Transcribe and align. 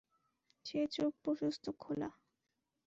সে 0.65 0.79
চোখ 0.91 1.11
প্রশস্ত, 1.23 1.65
খোলা। 1.79 2.09